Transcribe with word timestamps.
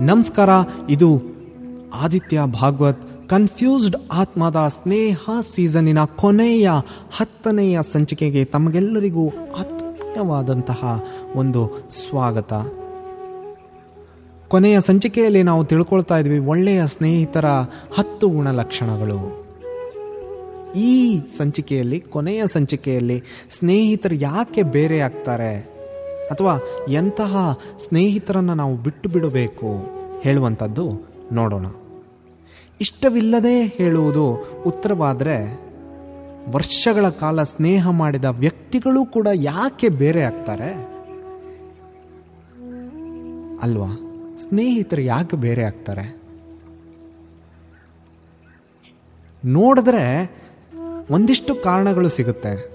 ನಮಸ್ಕಾರ, 0.00 0.48
ಇದು 0.90 1.22
ಆದಿತ್ಯ 1.94 2.42
ಭಾಗವತ್ 2.44 3.28
ಕನ್ಫ್ಯೂಸ್ಡ್ 3.28 3.96
ಆತ್ಮದ 4.12 4.68
ಸ್ನೇಹ 4.68 5.16
ಸೀಸನಿನ 5.40 6.04
ಕೊನೆಯ 6.04 6.70
ಹತ್ತನೆಯ 7.16 7.78
ಸಂಚಿಕೆಗೆ 7.92 8.44
ತಮಗೆಲ್ಲರಿಗೂ 8.44 9.28
ಆತ್ಮೀಯವಾದಂತಹ 9.28 11.04
ಒಂದು 11.36 11.88
ಸ್ವಾಗತ. 11.90 12.52
ಕೊನೆಯ 14.48 14.80
ಸಂಚಿಕೆಯಲ್ಲಿ 14.80 15.42
ನಾವು 15.42 15.64
ತಿಳ್ಕೊಳ್ತಾ 15.64 16.18
ಇದ್ವಿ 16.18 16.38
ಒಳ್ಳೆಯ 16.38 16.86
ಸ್ನೇಹಿತರ 16.86 17.44
ಹತ್ತು 17.98 18.28
ಗುಣಲಕ್ಷಣಗಳು. 18.28 19.46
ಈ 20.76 21.20
ಸಂಚಿಕೆಯಲ್ಲಿ, 21.20 22.00
ಕೊನೆಯ 22.00 22.42
ಸಂಚಿಕೆಯಲ್ಲಿ 22.46 23.22
ಸ್ನೇಹಿತರು 23.50 24.14
ಯಾಕೆ 24.14 24.62
ಬೇರೆ 24.62 25.00
ಆಗ್ತಾರೆ? 25.00 25.71
ಅಥವಾ 26.30 26.58
ಎಂತಹ 26.88 27.58
ಸ್ನೇಹಿತರನ್ನು 27.78 28.54
ನಾವು 28.54 28.76
ಬಿಟ್ಟು 28.76 29.08
ಬಿಡಬೇಕು 29.08 29.90
ಹೇಳುವಂಥದ್ದು 30.20 30.90
ನೋಡೋಣ. 31.32 31.66
ಇಷ್ಟವಿಲ್ಲದೆ 32.80 33.62
ಹೇಳುವುದು 33.62 34.46
ಉತ್ತರವಾದರೆ, 34.66 35.62
ವರ್ಷಗಳ 36.50 37.08
ಕಾಲ 37.08 37.42
ಸ್ನೇಹ 37.42 37.88
ಮಾಡಿದ 37.88 38.24
ವ್ಯಕ್ತಿಗಳು 38.24 39.06
ಕೂಡ 39.06 39.28
ಯಾಕೆ 39.34 39.88
ಬೇರೆ 39.88 40.22
ಆಗ್ತಾರೆ? 40.22 40.92
ಅಲ್ವಾ? 43.62 43.88
ಸ್ನೇಹಿತರು 44.48 45.00
ಯಾಕೆ 45.00 45.36
ಬೇರೆ 45.36 45.62
ಆಗ್ತಾರೆ? 45.62 46.22
ನೋಡಿದ್ರೆ 49.44 50.36
ಒಂದಿಷ್ಟು 51.10 51.54
ಕಾರಣಗಳು 51.54 52.08
ಸಿಗುತ್ತೆ. 52.08 52.71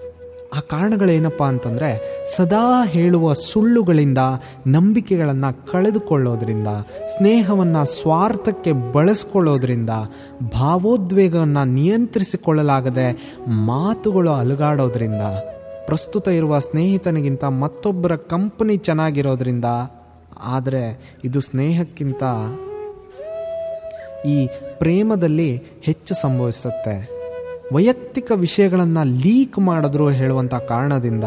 ಆ 0.56 0.60
ಕಾರಣಗಳೇನಪ್ಪ 0.60 1.44
ಅಂತಂದರೆ 1.44 2.24
ಸದಾ 2.36 2.86
ಹೇಳುವ 2.86 3.34
ಸುಳ್ಳುಗಳಿಂದ, 3.34 4.18
ನಂಬಿಕೆಗಳನ್ನು 4.68 5.72
ಕಳೆದುಕೊಳ್ಳೋದ್ರಿಂದ, 5.72 6.68
ಸ್ನೇಹವನ್ನು 7.18 7.86
ಸ್ವಾರ್ಥಕ್ಕೆ 7.86 8.72
ಬಳಸ್ಕೊಳ್ಳೋದ್ರಿಂದ, 8.92 9.90
ಭಾವೋದ್ವೇಗವನ್ನು 10.54 11.66
ನಿಯಂತ್ರಿಸಿಕೊಳ್ಳಲಾಗದೆ 11.66 13.38
ಮಾತುಗಳು 13.48 14.32
ಅಲುಗಾಡೋದ್ರಿಂದ, 14.32 15.22
ಪ್ರಸ್ತುತ 15.86 16.28
ಇರುವ 16.28 16.60
ಸ್ನೇಹಿತನಿಗಿಂತ 16.60 17.44
ಮತ್ತೊಬ್ಬರ 17.44 18.16
ಕಂಪನಿ 18.16 18.78
ಚೆನ್ನಾಗಿರೋದ್ರಿಂದ, 18.78 19.66
ಆದರೆ 20.44 21.16
ಇದು 21.24 21.42
ಸ್ನೇಹಕ್ಕಿಂತ 21.42 22.24
ಈ 24.26 24.48
ಪ್ರೇಮದಲ್ಲಿ 24.78 25.64
ಹೆಚ್ಚು 25.84 26.22
ಸಂಭವಿಸುತ್ತೆ. 26.22 27.17
ವೈಯಕ್ತಿಕ 27.74 28.32
ವಿಷಯಗಳನ್ನು 28.36 29.04
ಲೀಕ್ 29.04 29.60
ಮಾಡಿದ್ರು 29.60 30.10
ಹೇಳುವಂಥ 30.10 30.56
ಕಾರಣದಿಂದ 30.56 31.24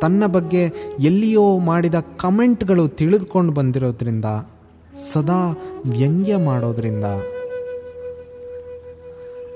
ತನ್ನ 0.00 0.26
ಬಗ್ಗೆ 0.26 0.72
ಎಲ್ಲಿಯೋ 1.00 1.58
ಮಾಡಿದ 1.58 1.94
ಕಮೆಂಟ್ಗಳು 2.16 2.88
ತಿಳಿದುಕೊಂಡು 2.88 3.52
ಬಂದಿರೋದ್ರಿಂದ 3.52 4.24
ಸದಾ 5.12 5.60
ವ್ಯಂಗ್ಯ 5.86 6.36
ಮಾಡೋದ್ರಿಂದ 6.36 7.04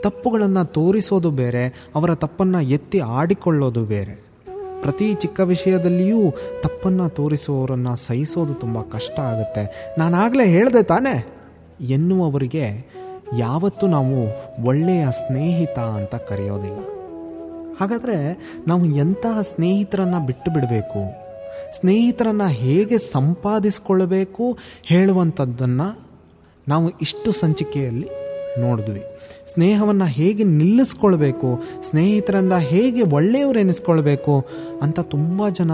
ತಪ್ಪುಗಳನ್ನು 0.00 0.64
ತೋರಿಸೋದು 0.64 1.30
ಬೇರೆ, 1.30 1.90
ಅವರ 1.94 2.14
ತಪ್ಪನ್ನು 2.14 2.60
ಎತ್ತಿ 2.60 2.98
ಆಡಿಕೊಳ್ಳೋದು 2.98 3.84
ಬೇರೆ. 3.84 4.24
ಪ್ರತಿ 4.82 5.14
ಚಿಕ್ಕ 5.14 5.40
ವಿಷಯದಲ್ಲಿಯೂ 5.40 6.34
ತಪ್ಪನ್ನು 6.62 7.08
ತೋರಿಸುವವರನ್ನು 7.08 7.96
ಸಹಿಸೋದು 7.96 8.54
ತುಂಬ 8.54 8.82
ಕಷ್ಟ 8.82 9.20
ಆಗುತ್ತೆ. 9.20 9.94
ನಾನಾಗಲೇ 9.98 10.44
ಹೇಳಿದೆ 10.44 10.82
ತಾನೇ 10.82 11.26
ಎನ್ನುವವರಿಗೆ 11.80 12.96
ಯಾವತ್ತೂ 13.38 13.86
ನಾವು 13.86 14.26
ಒಳ್ಳೆಯ 14.64 15.06
ಸ್ನೇಹಿತ 15.10 15.78
ಅಂತ 15.78 16.14
ಕರೆಯೋದಿಲ್ಲ. 16.14 16.78
ಹಾಗಾದರೆ 17.80 18.38
ನಾವು 18.66 18.84
ಎಂತಹ 18.84 19.40
ಸ್ನೇಹಿತರನ್ನು 19.40 20.26
ಬಿಟ್ಟು 20.26 20.50
ಬಿಡಬೇಕು? 20.50 21.26
ಸ್ನೇಹಿತರನ್ನು 21.80 22.46
ಹೇಗೆ 22.46 22.98
ಸಂಪಾದಿಸ್ಕೊಳ್ಬೇಕು 22.98 24.58
ಹೇಳುವಂಥದ್ದನ್ನು 24.82 26.06
ನಾವು 26.68 26.88
ಇಷ್ಟು 26.88 27.32
ಸಂಚಿಕೆಯಲ್ಲಿ 27.32 28.08
ನೋಡಿದ್ವಿ. 28.58 29.04
ಸ್ನೇಹವನ್ನು 29.54 30.04
ಹೇಗೆ 30.04 30.44
ನಿಲ್ಲಿಸ್ಕೊಳ್ಬೇಕು? 30.44 31.62
ಸ್ನೇಹಿತರಿಂದ 31.90 32.52
ಹೇಗೆ 32.52 33.02
ಒಳ್ಳೆಯವರೆನಿಸ್ಕೊಳ್ಬೇಕು 33.02 34.46
ಅಂತ 34.82 35.00
ತುಂಬ 35.00 35.48
ಜನ 35.48 35.72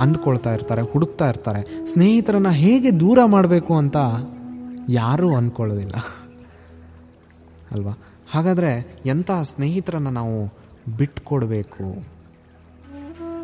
ಅಂದ್ಕೊಳ್ತಾ 0.00 0.54
ಇರ್ತಾರೆ, 0.54 0.82
ಹುಡುಕ್ತಾ 0.82 1.28
ಇರ್ತಾರೆ. 1.28 1.86
ಸ್ನೇಹಿತರನ್ನು 1.86 2.50
ಹೇಗೆ 2.50 3.00
ದೂರ 3.00 3.24
ಮಾಡಬೇಕು 3.24 3.76
ಅಂತ 3.76 3.96
ಯಾರೂ 4.90 5.36
ಅಂದ್ಕೊಳ್ಳೋದಿಲ್ಲ 5.36 5.96
ಅಲ್ವಾ? 7.72 7.98
ಹಾಗಾದರೆ 8.30 9.00
ಎಂಥ 9.06 9.30
ಸ್ನೇಹಿತರನ್ನು 9.42 10.10
ನಾವು 10.10 10.54
ಬಿಟ್ಕೊಡ್ಬೇಕು? 10.96 12.04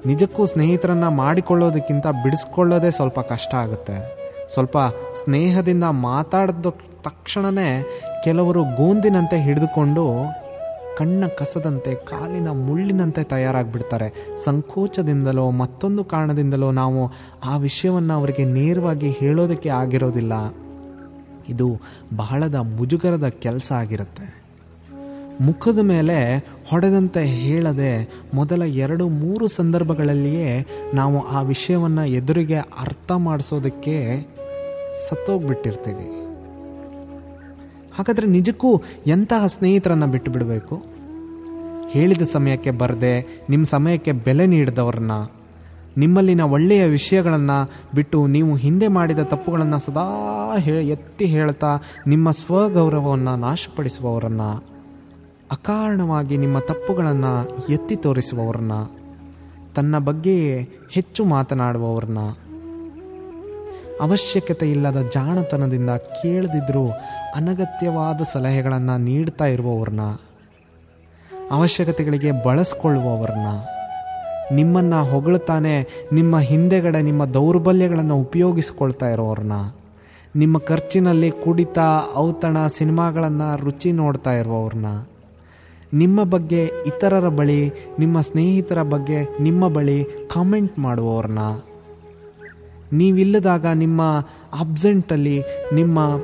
ನಿಜಕ್ಕೂ 0.07 0.47
ಸ್ನೇಹಿತರನ್ನು 0.47 1.11
ಮಾಡಿಕೊಳ್ಳೋದಕ್ಕಿಂತ 1.11 2.07
ಬಿಡಿಸ್ಕೊಳ್ಳೋದೇ 2.07 2.91
ಸ್ವಲ್ಪ 2.91 3.21
ಕಷ್ಟ 3.21 3.55
ಆಗುತ್ತೆ. 3.55 4.17
ಸ್ವಲ್ಪ 4.55 4.79
ಸ್ನೇಹದಿಂದ 5.25 5.85
ಮಾತಾಡಿದ 5.85 6.67
ತಕ್ಷಣವೇ 7.03 8.01
ಕೆಲವರು 8.25 8.63
ಗೋಂದಿನಂತೆ 8.63 9.43
ಹಿಡಿದುಕೊಂಡು 9.43 10.05
ಕಣ್ಣ 10.97 11.27
ಕಸದಂತೆ, 11.27 11.95
ಕಾಲಿನ 11.95 12.49
ಮುಳ್ಳಿನಂತೆ 12.49 13.25
ತಯಾರಾಗಿಬಿಡ್ತಾರೆ. 13.25 14.37
ಸಂಕೋಚದಿಂದಲೋ, 14.45 15.51
ಮತ್ತೊಂದು 15.51 16.05
ಕಾರಣದಿಂದಲೋ 16.05 16.71
ನಾವು 16.71 17.13
ಆ 17.45 17.57
ವಿಷಯವನ್ನು 17.57 18.15
ಅವರಿಗೆ 18.15 18.45
ನೇರವಾಗಿ 18.45 19.11
ಹೇಳೋದಕ್ಕೆ 19.11 19.69
ಆಗಿರೋದಿಲ್ಲ. 19.69 20.33
ಇದು 21.49 21.81
ಬಹಳದ 22.17 22.55
ಮುಜುಗರದ 22.55 23.29
ಕೆಲಸ 23.29 23.73
ಆಗಿರುತ್ತೆ. 23.73 24.47
ಮುಖದ 25.41 25.79
ಮೇಲೆ 25.79 26.39
ಹೊಡೆದಂತೆ 26.69 27.27
ಹೇಳದೆ 27.27 28.21
ಮೊದಲ 28.35 28.63
ಎರಡು 28.63 29.09
ಮೂರು 29.09 29.49
ಸಂದರ್ಭಗಳಲ್ಲಿಯೇ 29.49 30.67
ನಾವು 30.95 31.27
ಆ 31.27 31.41
ವಿಷಯವನ್ನು 31.41 32.05
ಎದುರಿಗೆ 32.05 32.57
ಅರ್ಥ 32.57 33.13
ಮಾಡಿಸೋದಕ್ಕೆ 33.13 34.27
ಸತ್ತೋಗ್ಬಿಟ್ಟಿರ್ತೀವಿ. 35.09 36.17
ಹಾಗಾದರೆ 37.95 38.27
ನಿಜಕ್ಕೂ 38.27 38.83
ಎಂತಹ 39.07 39.47
ಸ್ನೇಹಿತರನ್ನು 39.47 40.07
ಬಿಟ್ಟು 40.07 40.31
ಬಿಡಬೇಕು 40.31 40.87
ಹೇಳಿದ 41.89 42.23
ಸಮಯಕ್ಕೆ 42.23 42.71
ಬರದೆ 42.71 43.43
ನಿಮ್ಮ 43.51 43.65
ಸಮಯಕ್ಕೆ 43.65 44.13
ಬೆಲೆ 44.13 44.47
ನೀಡಿದವ್ರನ್ನ 44.47 45.13
ನಿಮ್ಮಲ್ಲಿನ 45.97 46.41
ಒಳ್ಳೆಯ 46.41 46.85
ವಿಷಯಗಳನ್ನು 46.85 47.71
ಬಿಟ್ಟು 47.95 48.27
ನೀವು 48.27 48.57
ಹಿಂದೆ 48.57 48.89
ಮಾಡಿದ 48.89 49.19
ತಪ್ಪುಗಳನ್ನು 49.19 49.79
ಸದಾ 49.79 50.57
ಹೇ, 50.57 50.89
ಎತ್ತಿ 50.89 51.25
ಹೇಳ್ತಾ 51.25 51.83
ನಿಮ್ಮ 52.07 52.31
ಸ್ವಗೌರವವನ್ನು 52.31 53.37
ನಾಶಪಡಿಸುವವರನ್ನು, 53.37 54.65
ಅಕಾರಣವಾಗಿ 55.51 56.37
ನಿಮ್ಮ 56.37 56.59
ತಪ್ಪುಗಳನ್ನು 56.59 57.33
ಎತ್ತಿ 57.73 57.97
ತೋರಿಸುವವರನ್ನ, 57.97 58.73
ತನ್ನ 59.75 59.99
ಬಗ್ಗೆಯೇ 59.99 60.69
ಹೆಚ್ಚು 60.93 61.25
ಮಾತನಾಡುವವರನ್ನ. 61.25 62.19
ಅವಶ್ಯಕತೆ 64.01 64.71
ಇಲ್ಲದ 64.71 65.11
ಜಾಣತನದಿಂದ 65.15 65.91
ಕೇಳದಿದ್ದರೂ 65.91 66.89
ಅನಗತ್ಯವಾದ 67.35 68.21
ಸಲಹೆಗಳನ್ನು 68.33 68.99
ನೀಡ್ತಾ 68.99 69.45
ಇರುವವ್ರನ್ನ, 69.45 70.01
ಅವಶ್ಯಕತೆಗಳಿಗೆ 71.51 72.45
ಬಳಸ್ಕೊಳ್ಳುವವ್ರನ್ನ. 72.45 73.47
ನಿಮ್ಮನ್ನು 74.53 75.05
ಹೊಗಳ್ತಾನೆ, 75.05 76.07
ನಿಮ್ಮ 76.13 76.39
ಹಿಂದೆಗಡೆ 76.39 77.03
ನಿಮ್ಮ 77.03 77.25
ದೌರ್ಬಲ್ಯಗಳನ್ನು 77.25 78.17
ಉಪಯೋಗಿಸ್ಕೊಳ್ತಾ 78.17 79.09
ಇರೋರನ್ನ 79.09 79.53
ನಿಮ್ಮ 80.37 80.59
ಖರ್ಚಿನಲ್ಲಿ 80.59 81.31
ಕುಡಿತ, 81.31 81.79
ಔತಣ, 82.17 82.67
ಸಿನಿಮಾಗಳನ್ನು 82.67 83.65
ರುಚಿ 83.65 83.93
ನೋಡ್ತಾ 83.93 84.33
ಇರುವವ್ರನ್ನ 84.33 84.87
ನಿಮ್ಮ 85.93 86.23
ಬಗ್ಗೆ 86.23 86.65
ಇತರರ 86.65 87.29
ಬಳಿ, 87.29 87.69
ನಿಮ್ಮ 87.99 88.21
ಸ್ನೇಹಿತರ 88.21 88.83
ಬಗ್ಗೆ 88.83 89.19
ನಿಮ್ಮ 89.41 89.69
ಬಳಿ 89.69 90.05
ಕಾಮೆಂಟ್ 90.05 90.79
ಮಾಡುವವ್ರನ್ನ 90.79 91.39
ನೀವಿಲ್ಲದಾಗ 92.93 93.67
ನಿಮ್ಮ 93.67 94.03
ಅಬ್ಸೆಂಟಲ್ಲಿ 94.61 95.43
ನಿಮ್ಮ 95.73 96.17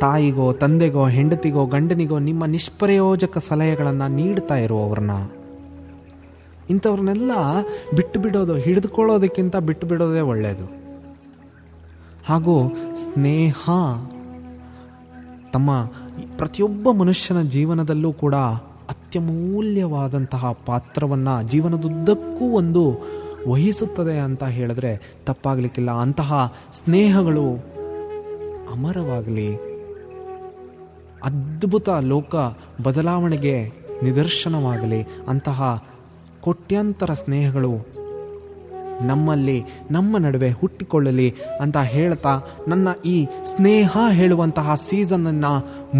ತಾಯಿಗೋ, 0.00 0.52
ತಂದೆಗೋ, 0.52 1.06
ಹೆಂಡತಿಗೋ, 1.06 1.66
ಗಂಡನಿಗೋ 1.66 2.18
ನಿಮ್ಮ 2.18 2.44
ನಿಷ್ಪ್ರಯೋಜಕ 2.44 3.38
ಸಲಹೆಗಳನ್ನು 3.38 4.14
ನೀಡ್ತಾ 4.14 4.56
ಇರುವವ್ರನ್ನ 4.56 5.10
ಇಂಥವ್ರನ್ನೆಲ್ಲ 6.70 7.32
ಬಿಟ್ಟು 7.96 8.20
ಬಿಡೋದು 8.20 8.54
ಹಿಡಿದುಕೊಳ್ಳೋದಕ್ಕಿಂತ 8.54 9.56
ಬಿಟ್ಟು 9.56 9.86
ಬಿಡೋದೇ 9.86 10.20
ಒಳ್ಳೆಯದು. 10.20 10.78
ಹಾಗೂ 12.26 12.68
ಸ್ನೇಹ 12.94 13.70
ತಮ್ಮ 15.52 15.84
ಪ್ರತಿಯೊಬ್ಬ 16.36 16.90
ಮನುಷ್ಯನ 16.90 17.42
ಜೀವನದಲ್ಲೂ 17.42 18.12
ಕೂಡ 18.12 18.34
ಅತ್ಯಮೂಲ್ಯವಾದಂತಹ 18.88 20.52
ಪಾತ್ರವನ್ನು 20.66 21.42
ಜೀವನದುದ್ದಕ್ಕೂ 21.42 22.50
ಒಂದು 22.50 22.98
ವಹಿಸುತ್ತದೆ 23.48 24.18
ಅಂತ 24.18 24.44
ಹೇಳಿದ್ರೆ 24.44 25.16
ತಪ್ಪಾಗಲಿಕ್ಕಿಲ್ಲ. 25.26 25.90
ಅಂತಹ 25.90 26.54
ಸ್ನೇಹಗಳು 26.72 27.54
ಅಮರವಾಗಲಿ. 28.72 29.56
ಅದ್ಭುತ 31.24 31.88
ಲೋಕ 31.88 32.36
ಬದಲಾವಣೆಗೆ 32.82 33.72
ನಿದರ್ಶನವಾಗಲಿ. 34.02 35.02
ಅಂತಹ 35.02 35.84
ಕೋಟ್ಯಾಂತರ 36.40 37.12
ಸ್ನೇಹಗಳು 37.22 37.72
ನಮ್ಮಲ್ಲಿ, 39.08 39.56
ನಮ್ಮ 39.90 40.18
ನಡುವೆ 40.18 40.48
ಹುಟ್ಟಿಕೊಳ್ಳಲಿ 40.60 41.26
ಅಂತ 41.60 41.78
ಹೇಳ್ತಾ 41.92 42.32
ನನ್ನ 42.68 42.88
ಈ 43.06 43.16
ಸ್ನೇಹ 43.50 43.98
ಹೇಳುವಂತಹ 44.10 44.74
ಸೀಸನನ್ನು 44.86 45.52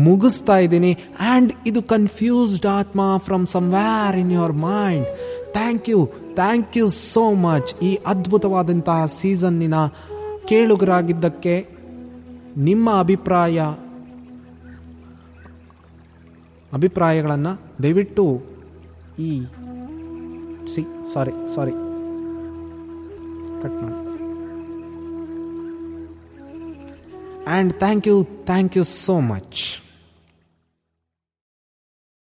ಮುಗಿಸ್ತಾ 0.05 0.56
ಇದ್ದೀನಿ. 0.58 0.90
ಆ್ಯಂಡ್ 1.20 1.52
ಇದು 1.67 1.81
ಕನ್ಫ್ಯೂಸ್ಡ್ 1.93 2.67
ಆತ್ಮ 2.79 3.00
from 3.26 3.46
somewhere 3.46 4.17
in 4.23 4.32
your 4.32 4.56
mind 4.64 5.06
thank 5.52 5.88
you 5.93 6.00
thank 6.35 6.79
you 6.79 6.87
so 6.88 7.25
much 7.44 7.70
ಈ 7.82 7.93
ಅದ್ಭುತವಾದಂತಹ 8.06 9.05
ಸೀಸನ್ನಿನ 9.19 9.76
ಕೇಳುಗರಾಗಿದ್ದಕ್ಕೆ 10.50 11.55
ನಿಮ್ಮ 12.69 12.88
ಅಭಿಪ್ರಾಯ, 13.05 13.58
ಅಭಿಪ್ರಾಯಗಳನ್ನು 16.73 17.55
ದಯವಿಟ್ಟು 17.82 18.26
ಈ 19.29 19.32
ಸಿ 20.72 20.82
ಸಾರಿ 21.14 21.32
ಸಾರಿ 21.54 21.74
ಕಟ್ 23.60 23.76
ಮಾಡಿ 23.82 23.96
and 27.48 27.72
thank 27.78 28.06
you 28.08 28.16
thank 28.46 28.76
you 28.78 28.84
so 28.96 29.14
much 29.30 29.60